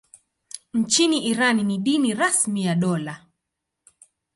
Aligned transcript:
Nchini 0.73 1.25
Iran 1.25 1.63
ni 1.63 1.77
dini 1.77 2.13
rasmi 2.13 2.65
ya 2.65 2.75
dola. 2.75 3.25